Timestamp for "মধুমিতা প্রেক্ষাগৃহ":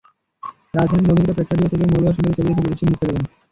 1.07-1.67